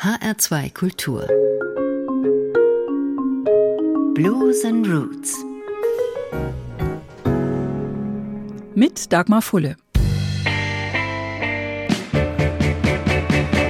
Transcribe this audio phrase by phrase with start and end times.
[0.00, 1.26] HR2 Kultur
[4.14, 5.34] Blues and Roots
[8.76, 9.74] mit Dagmar Fulle.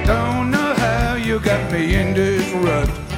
[0.05, 3.08] Don't know how you got me in this rut.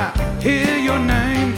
[0.00, 1.54] I hear your name.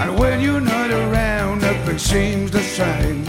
[0.00, 3.26] And when you're not around, nothing seems the same.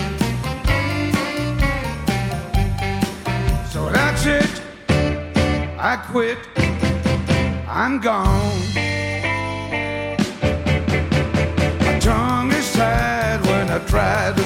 [3.74, 4.54] So that's it.
[5.78, 6.40] I quit.
[7.68, 8.58] I'm gone.
[11.86, 14.44] My tongue is tied when I try to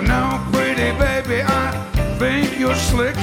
[0.00, 1.72] You're no pretty baby, I
[2.18, 3.14] think you're slick.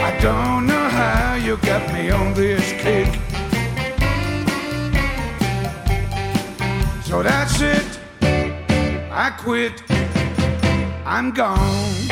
[0.00, 3.14] I don't know how you got me on this kick.
[7.04, 8.00] So that's it,
[9.12, 9.80] I quit,
[11.06, 12.07] I'm gone.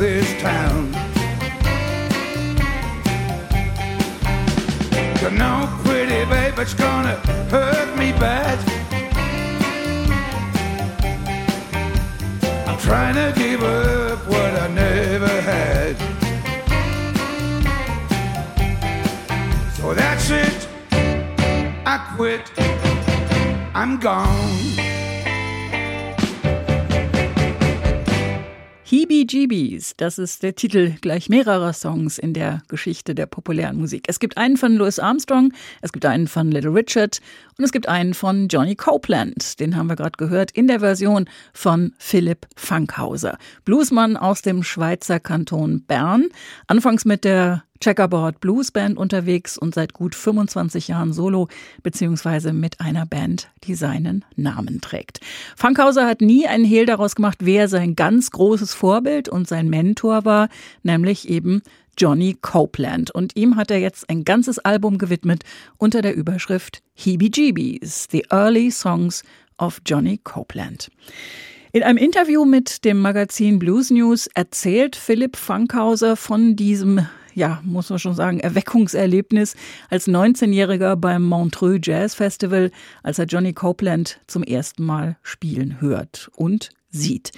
[0.00, 0.90] This town.
[5.20, 7.16] You're no pretty baby, it's gonna
[7.50, 8.58] hurt me bad.
[12.66, 15.96] I'm trying to give up what I never had.
[19.76, 20.66] So that's it.
[21.84, 22.50] I quit.
[23.74, 24.59] I'm gone.
[30.00, 34.06] Das ist der Titel gleich mehrerer Songs in der Geschichte der populären Musik.
[34.08, 35.52] Es gibt einen von Louis Armstrong,
[35.82, 37.20] es gibt einen von Little Richard
[37.58, 39.60] und es gibt einen von Johnny Copeland.
[39.60, 43.36] Den haben wir gerade gehört in der Version von Philipp Fankhauser.
[43.66, 46.28] Bluesmann aus dem Schweizer Kanton Bern.
[46.66, 51.48] Anfangs mit der Checkerboard Blues Band unterwegs und seit gut 25 Jahren solo
[51.82, 55.20] beziehungsweise mit einer Band, die seinen Namen trägt.
[55.56, 60.24] Fankhauser hat nie einen Hehl daraus gemacht, wer sein ganz großes Vorbild und sein Mentor
[60.24, 60.48] war,
[60.82, 61.62] nämlich eben
[61.96, 63.10] Johnny Copeland.
[63.10, 65.44] Und ihm hat er jetzt ein ganzes Album gewidmet
[65.78, 69.22] unter der Überschrift Heebie-Jeebies, The Early Songs
[69.58, 70.90] of Johnny Copeland.
[71.72, 77.06] In einem Interview mit dem Magazin Blues News erzählt Philipp Fankhauser von diesem
[77.40, 79.56] ja, muss man schon sagen, Erweckungserlebnis
[79.88, 82.70] als 19-Jähriger beim Montreux Jazz Festival,
[83.02, 87.32] als er Johnny Copeland zum ersten Mal spielen hört und sieht.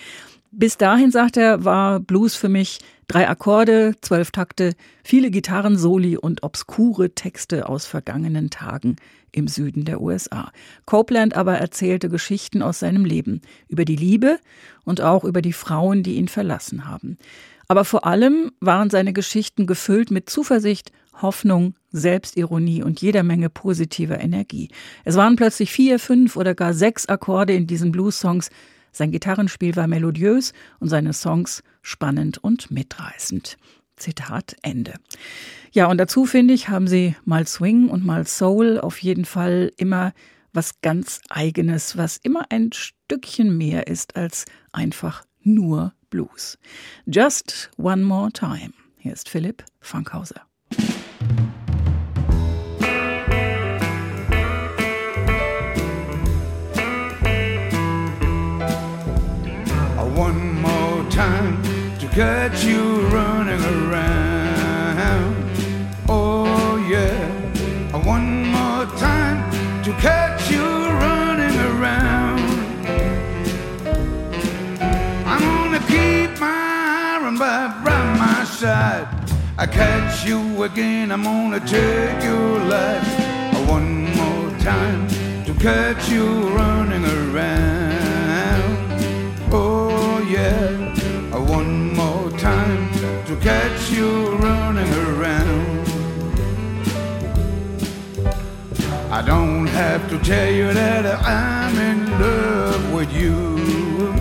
[0.51, 4.75] Bis dahin, sagt er, war Blues für mich drei Akkorde, zwölf Takte,
[5.05, 8.97] viele Gitarrensoli und obskure Texte aus vergangenen Tagen
[9.31, 10.51] im Süden der USA.
[10.85, 14.41] Copeland aber erzählte Geschichten aus seinem Leben, über die Liebe
[14.85, 17.19] und auch über die Frauen, die ihn verlassen haben.
[17.73, 24.21] Aber vor allem waren seine Geschichten gefüllt mit Zuversicht, Hoffnung, Selbstironie und jeder Menge positiver
[24.21, 24.69] Energie.
[25.05, 28.51] Es waren plötzlich vier, fünf oder gar sechs Akkorde in diesen Blues-Songs.
[28.93, 33.57] Sein Gitarrenspiel war melodiös und seine Songs spannend und mitreißend.
[33.97, 34.93] Zitat Ende.
[35.73, 39.73] Ja, und dazu finde ich, haben sie mal Swing und mal Soul auf jeden Fall
[39.79, 40.13] immer
[40.53, 46.59] was ganz eigenes, was immer ein Stückchen mehr ist als einfach nur Blues.
[47.09, 48.75] Just One More Time.
[48.99, 50.43] Hier ist Philipp Fankhauser.
[60.15, 61.57] One more time
[61.99, 62.92] to get you
[79.63, 83.07] I catch you again, I'm gonna take your life
[83.69, 85.07] one more time
[85.45, 88.75] to catch you running around.
[89.53, 92.91] Oh yeah, one more time
[93.27, 95.87] to catch you running around.
[99.13, 104.13] I don't have to tell you that I'm in love with you.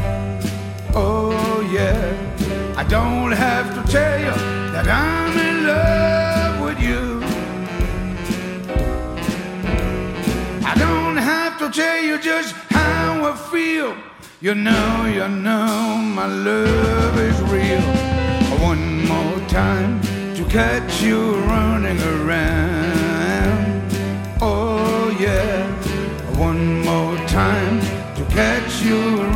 [0.93, 7.21] Oh yeah, I don't have to tell you that I'm in love with you.
[10.65, 13.95] I don't have to tell you just how I feel.
[14.41, 17.81] You know, you know, my love is real.
[18.69, 20.01] One more time
[20.35, 23.83] to catch you running around.
[24.41, 25.67] Oh yeah,
[26.37, 27.79] one more time
[28.15, 29.30] to catch you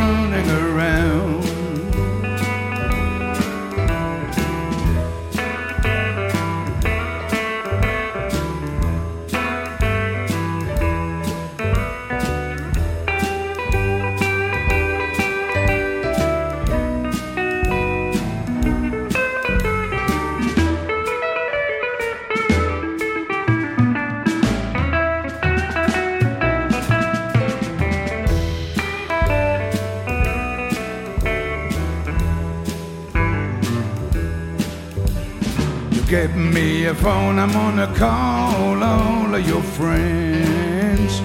[36.07, 41.19] Get me a phone, I'm gonna call all of your friends.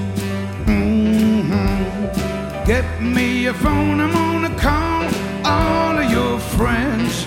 [0.65, 2.65] Mm-hmm.
[2.65, 5.05] Get me a phone, I'm gonna call
[5.45, 7.27] all of your friends.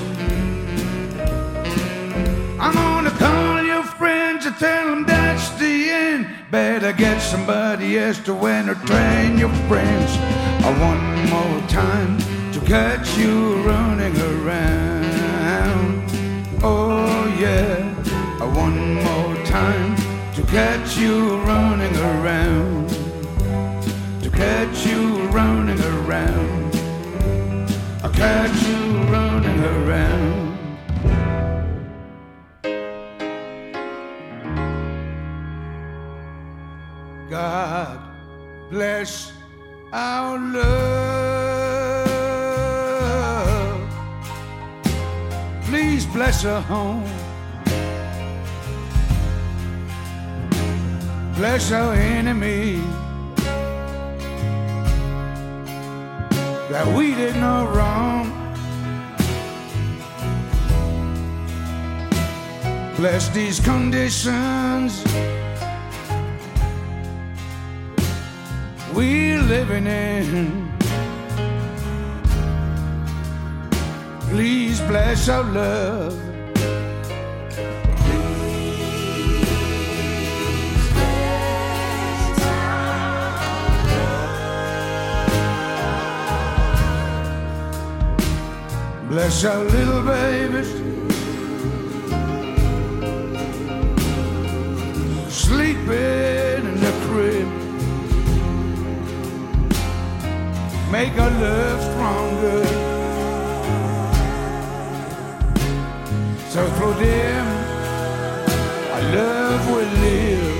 [2.59, 6.27] I'm gonna call your friends and tell them that's the end.
[6.49, 10.17] Better get somebody else to entertain your friends.
[10.65, 12.17] I one more time
[12.51, 15.02] to catch you running around.
[17.43, 17.83] Yeah,
[18.39, 19.97] uh, one more time
[20.33, 22.89] to catch you running around.
[24.23, 26.73] To catch you running around.
[28.01, 30.57] I catch you running around.
[37.29, 37.99] God
[38.69, 39.33] bless
[39.91, 40.93] our love.
[45.65, 47.22] Please bless her home.
[51.35, 52.81] Bless our enemy.
[56.69, 58.29] That we did no wrong.
[62.97, 65.03] Bless these conditions.
[68.93, 70.71] we're living in.
[74.29, 76.32] Please bless our love.
[89.13, 90.69] Bless our little babies.
[95.29, 97.47] Sleeping in the crib.
[100.91, 102.65] make our love stronger.
[106.49, 107.45] So through them,
[108.93, 110.55] our love will live.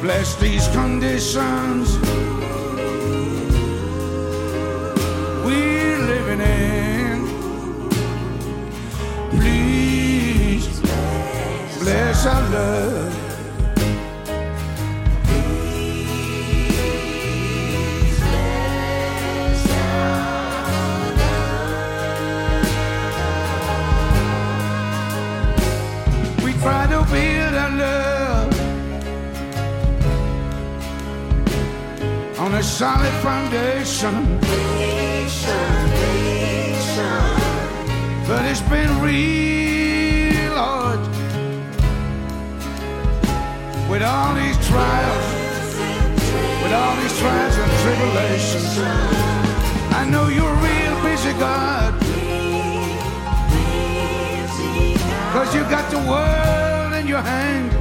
[0.00, 2.19] Bless these conditions
[9.30, 10.80] Please
[11.80, 13.20] bless our love.
[26.70, 28.52] try to build our love
[32.38, 34.14] on a solid foundation.
[38.30, 41.00] But it's been real hard
[43.90, 45.26] with all these trials,
[46.62, 48.78] with all these trials and tribulations.
[50.00, 51.92] I know you're real busy, God.
[55.32, 57.72] Cause you got the world in your hand.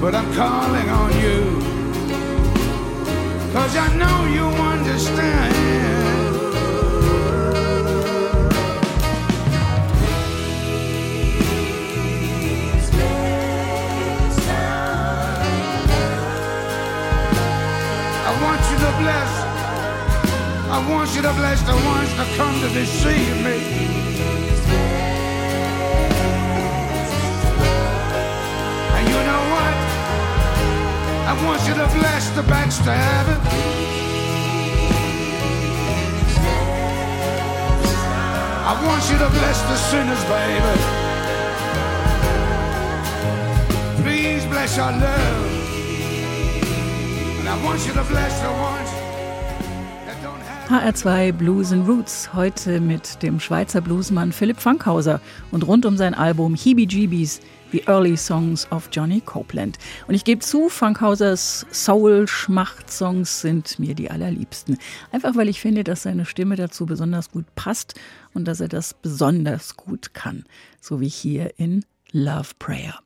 [0.00, 1.67] But I'm calling on you.
[3.52, 5.54] Cause I know you understand.
[18.26, 19.32] I want you to bless.
[20.70, 24.07] I want you to bless the ones that come to deceive me.
[31.44, 33.42] Want you to bless the backstabbing.
[38.70, 40.74] I want you to bless the sinners, baby.
[44.02, 45.46] Please bless our love.
[47.40, 48.90] And I want you to bless the ones
[50.06, 50.94] that don't have.
[50.94, 56.12] HR2 Blues and Roots, heute mit dem Schweizer Bluesmann Philipp Fankhauser und rund um sein
[56.12, 57.40] Album Heebie-Jeebies,
[57.72, 59.78] The Early Songs of Johnny Copeland.
[60.06, 64.78] Und ich gebe zu, Funkhausers Soul-Schmacht-Songs sind mir die allerliebsten.
[65.12, 67.94] Einfach weil ich finde, dass seine Stimme dazu besonders gut passt
[68.32, 70.44] und dass er das besonders gut kann.
[70.80, 72.98] So wie hier in Love Prayer.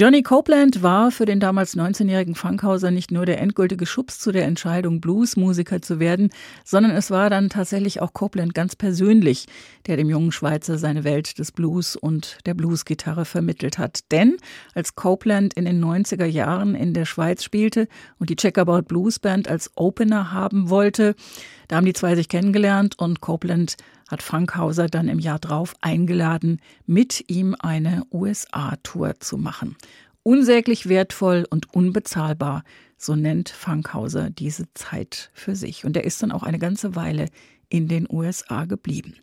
[0.00, 4.46] Johnny Copeland war für den damals 19-jährigen Funkhauser nicht nur der endgültige Schubs zu der
[4.46, 6.30] Entscheidung, Bluesmusiker zu werden,
[6.64, 9.44] sondern es war dann tatsächlich auch Copeland ganz persönlich,
[9.86, 14.10] der dem jungen Schweizer seine Welt des Blues und der Bluesgitarre vermittelt hat.
[14.10, 14.38] Denn
[14.74, 17.86] als Copeland in den 90er Jahren in der Schweiz spielte
[18.18, 21.14] und die Checkerbout Blues Band als Opener haben wollte,
[21.70, 23.76] da haben die zwei sich kennengelernt und Copeland
[24.08, 29.76] hat Frank Hauser dann im Jahr drauf eingeladen, mit ihm eine USA-Tour zu machen.
[30.24, 32.64] Unsäglich wertvoll und unbezahlbar,
[32.96, 35.84] so nennt Frank Hauser diese Zeit für sich.
[35.84, 37.26] Und er ist dann auch eine ganze Weile
[37.70, 39.14] in den USA geblieben.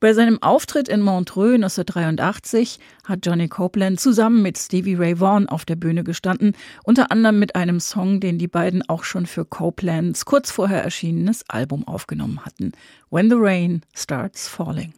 [0.00, 5.64] Bei seinem Auftritt in Montreux 1983 hat Johnny Copeland zusammen mit Stevie Ray Vaughan auf
[5.64, 6.52] der Bühne gestanden,
[6.84, 11.48] unter anderem mit einem Song, den die beiden auch schon für Copelands kurz vorher erschienenes
[11.48, 12.72] Album aufgenommen hatten,
[13.10, 14.92] When the Rain Starts Falling.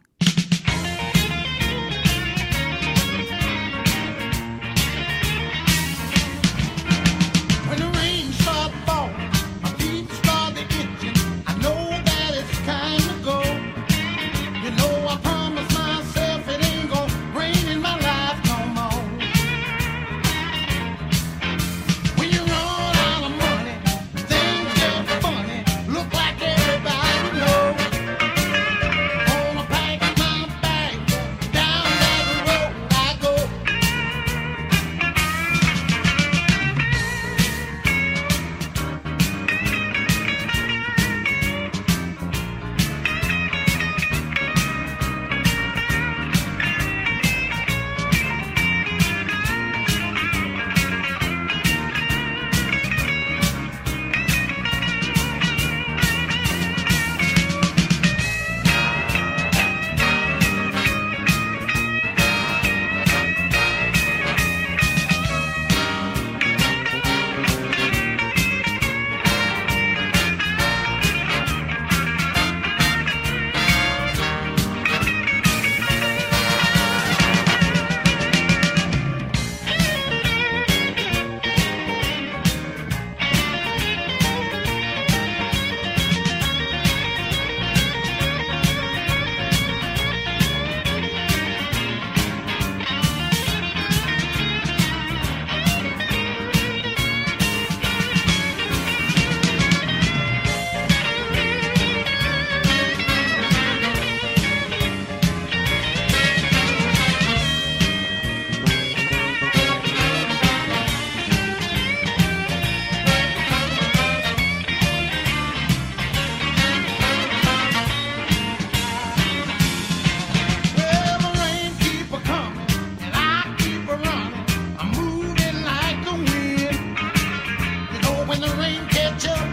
[128.71, 129.47] Rain catch up,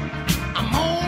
[0.54, 1.07] I'm on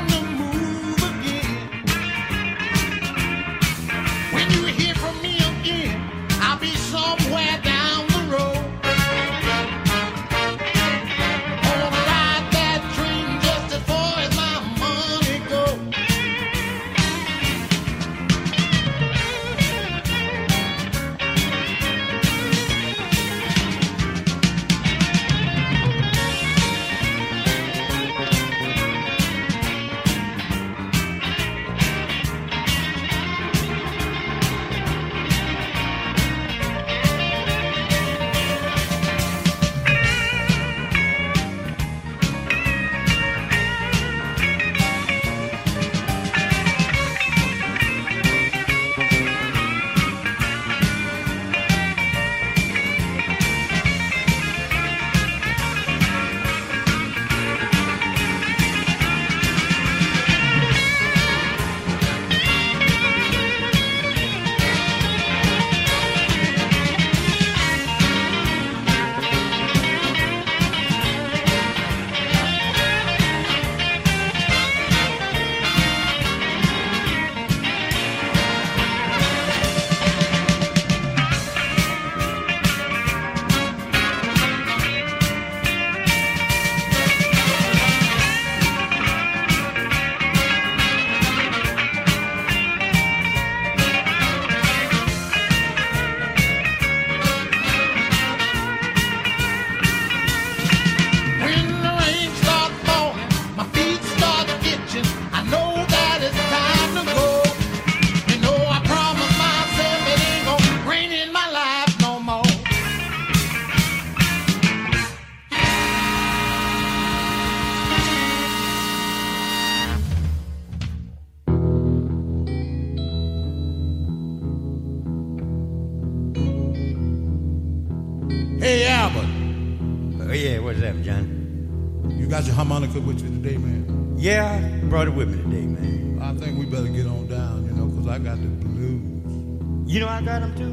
[132.71, 134.15] harmonica with you today, man.
[134.17, 136.21] Yeah, I brought it with me today, man.
[136.23, 139.93] I think we better get on down, you know, 'cause I got the blues.
[139.93, 140.73] You know I got them too?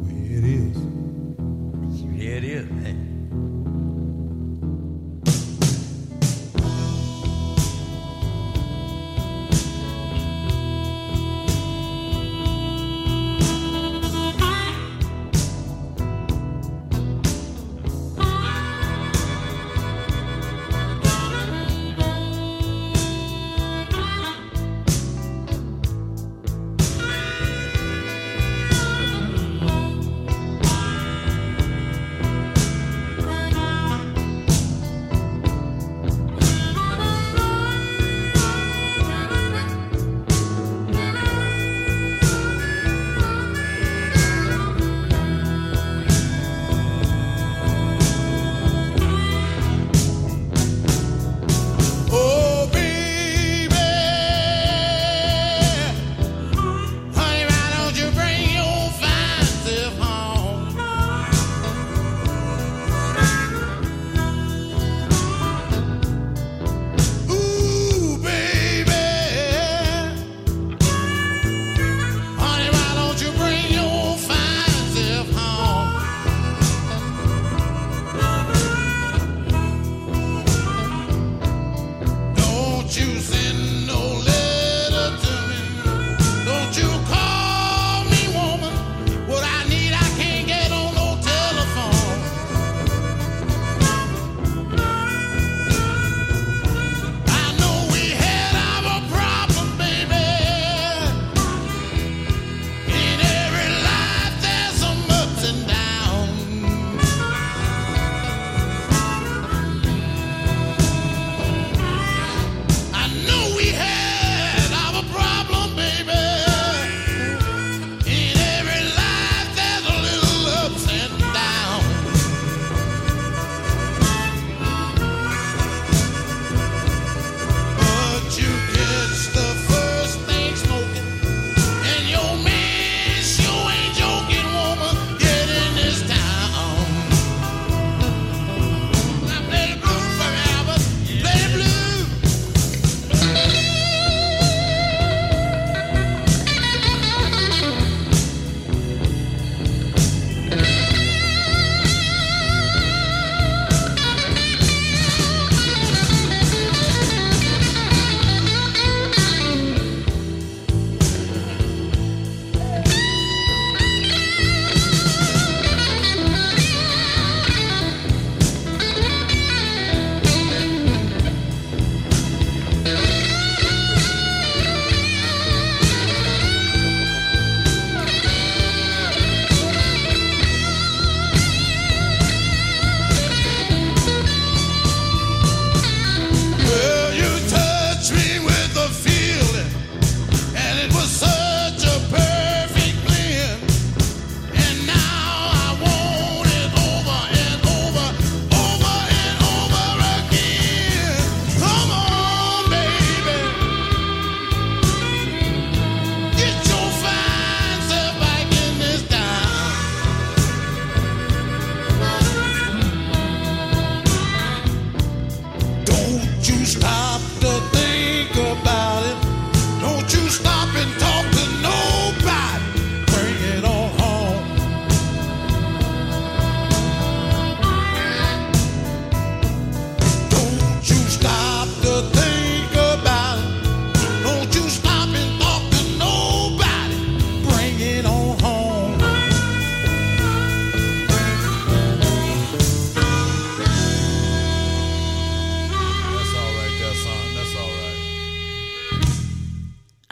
[0.00, 0.76] Well, here it is.
[2.16, 2.96] Yeah, it is, man.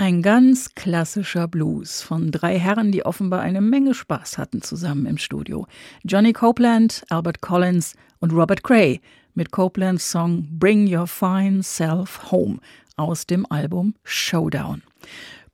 [0.05, 5.17] Ein ganz klassischer Blues von drei Herren, die offenbar eine Menge Spaß hatten zusammen im
[5.17, 5.67] Studio.
[6.03, 9.01] Johnny Copeland, Albert Collins und Robert Cray
[9.33, 12.59] mit Copelands Song Bring Your Fine Self Home
[12.99, 14.83] aus dem Album Showdown.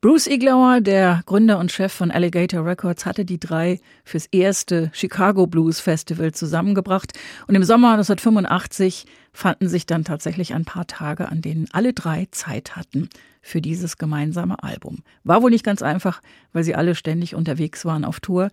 [0.03, 5.45] Bruce Iglauer, der Gründer und Chef von Alligator Records, hatte die drei fürs erste Chicago
[5.45, 7.11] Blues Festival zusammengebracht.
[7.45, 12.27] Und im Sommer 1985 fanden sich dann tatsächlich ein paar Tage, an denen alle drei
[12.31, 13.09] Zeit hatten
[13.43, 15.03] für dieses gemeinsame Album.
[15.23, 18.49] War wohl nicht ganz einfach, weil sie alle ständig unterwegs waren auf Tour.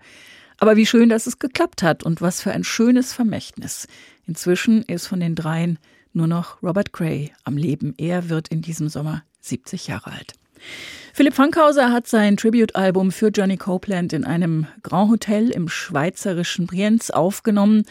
[0.58, 3.88] Aber wie schön, dass es geklappt hat und was für ein schönes Vermächtnis.
[4.26, 5.78] Inzwischen ist von den dreien
[6.12, 7.94] nur noch Robert Gray am Leben.
[7.96, 10.34] Er wird in diesem Sommer 70 Jahre alt.
[11.12, 17.10] Philipp Fankhauser hat sein Tribute-Album für Johnny Copeland in einem Grand Hotel im schweizerischen Brienz
[17.10, 17.84] aufgenommen.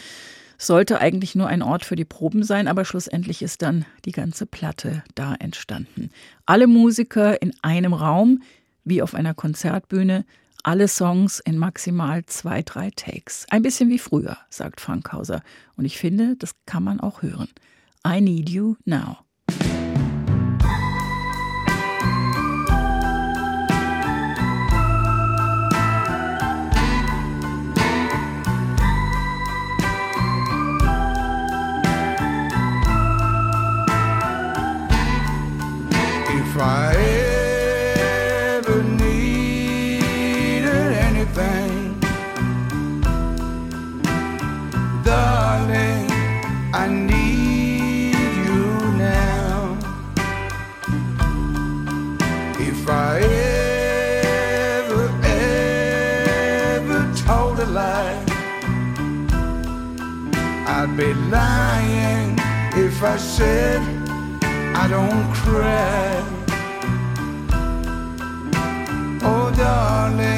[0.57, 4.45] Sollte eigentlich nur ein Ort für die Proben sein, aber schlussendlich ist dann die ganze
[4.45, 6.09] Platte da entstanden.
[6.45, 8.41] Alle Musiker in einem Raum,
[8.83, 10.25] wie auf einer Konzertbühne,
[10.63, 13.45] alle Songs in maximal zwei, drei Takes.
[13.49, 15.43] Ein bisschen wie früher, sagt Fankhauser.
[15.75, 17.49] Und ich finde, das kann man auch hören.
[18.05, 19.26] I Need You Now.
[36.57, 36.95] If I
[38.55, 40.65] ever needed
[41.07, 41.99] anything,
[45.03, 46.09] darling,
[46.73, 48.65] I need you
[48.97, 49.77] now.
[52.59, 53.19] If I
[54.79, 55.03] ever,
[56.73, 58.23] ever told a lie,
[60.65, 62.39] I'd be lying
[62.75, 63.79] if I said
[64.75, 66.36] I don't cry.
[69.77, 70.36] Darling,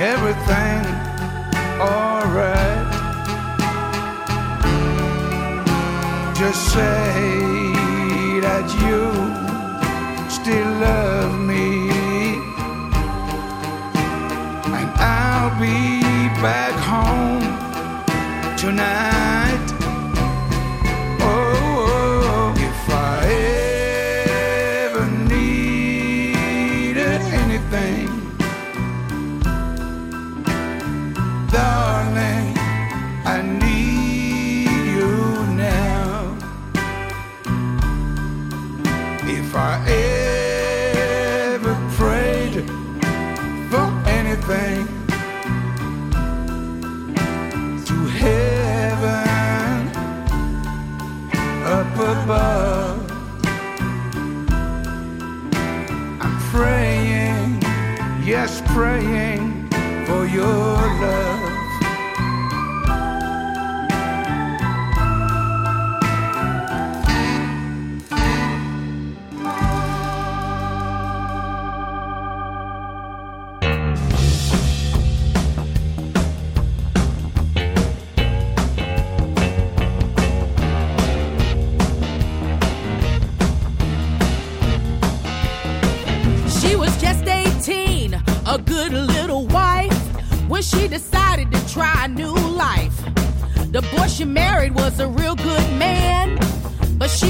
[0.00, 0.82] everything
[1.78, 2.86] alright.
[6.34, 9.12] Just say that you
[10.30, 11.90] still love me,
[14.78, 16.00] and I'll be
[16.40, 19.19] back home tonight.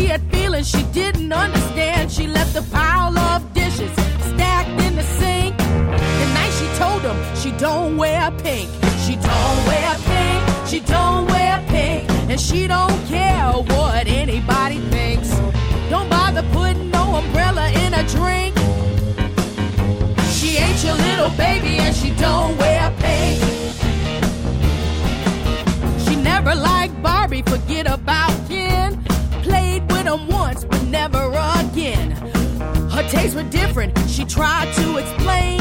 [0.01, 2.11] She had feelings she didn't understand.
[2.11, 3.93] She left a pile of dishes
[4.31, 5.57] stacked in the sink.
[5.59, 8.71] The night she told him she don't wear pink.
[9.05, 10.41] She don't wear pink.
[10.71, 12.09] She don't wear pink.
[12.31, 15.29] And she don't care what anybody thinks.
[15.91, 18.57] Don't bother putting no umbrella in a drink.
[20.37, 23.39] She ain't your little baby and she don't wear pink.
[26.05, 26.80] She never liked
[30.91, 31.29] never
[31.61, 32.11] again.
[32.91, 35.61] Her tastes were different, she tried to explain.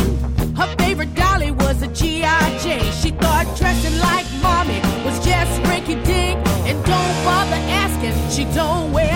[0.56, 2.58] Her favorite dolly was a G.I.
[2.58, 2.92] Jane.
[2.92, 6.38] She thought dressing like mommy was just rinky dink.
[6.68, 9.09] And don't bother asking, she don't wear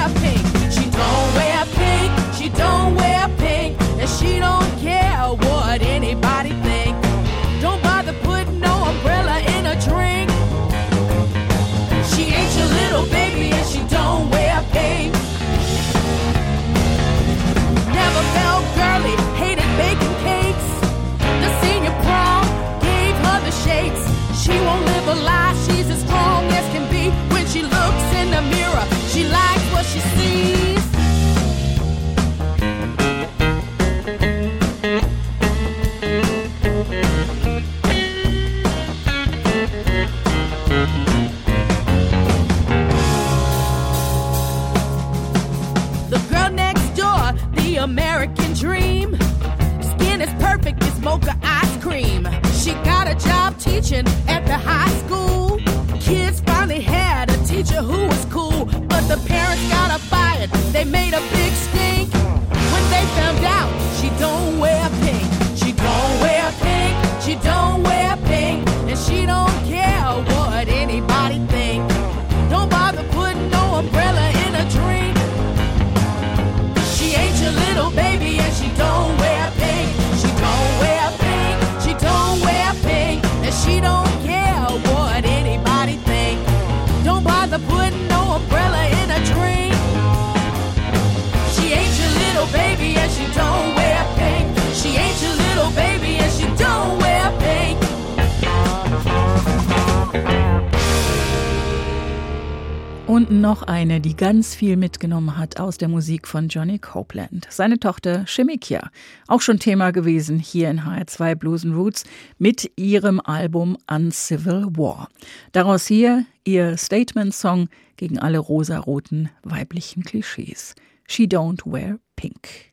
[103.44, 107.46] noch eine, die ganz viel mitgenommen hat aus der Musik von Johnny Copeland.
[107.50, 108.90] Seine Tochter Shemikia,
[109.28, 112.06] auch schon Thema gewesen hier in HR2 Blues and Roots
[112.38, 115.10] mit ihrem Album Uncivil War.
[115.52, 120.74] Daraus hier ihr Statement-Song gegen alle rosaroten weiblichen Klischees.
[121.06, 122.73] She Don't Wear Pink.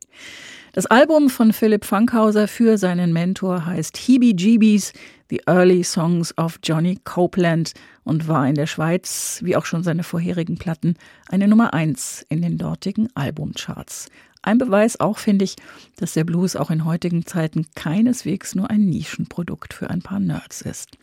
[0.80, 4.94] Das Album von Philipp Funkhauser für seinen Mentor heißt Heebie Jeebies,
[5.28, 10.04] The Early Songs of Johnny Copeland und war in der Schweiz, wie auch schon seine
[10.04, 10.94] vorherigen Platten,
[11.28, 14.08] eine Nummer eins in den dortigen Albumcharts.
[14.40, 15.56] Ein Beweis auch, finde ich,
[15.98, 20.62] dass der Blues auch in heutigen Zeiten keineswegs nur ein Nischenprodukt für ein paar Nerds
[20.62, 20.96] ist.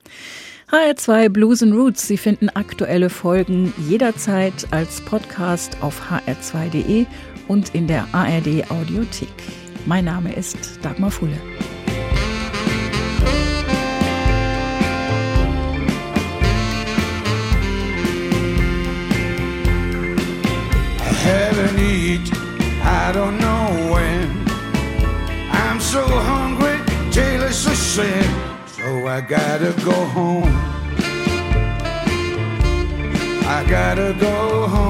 [0.71, 2.07] HR2 Blues and Roots.
[2.07, 7.05] Sie finden aktuelle Folgen jederzeit als Podcast auf hr2.de
[7.47, 9.66] und in der ARD Audiothek.
[9.87, 11.39] Mein Name ist Dagmar Fulle.
[20.99, 22.37] I haven't eaten,
[22.83, 24.29] I don't know when.
[25.53, 28.25] I'm so hungry, it's a sin.
[28.67, 30.53] So I gotta go home.
[33.47, 34.86] I gotta go home.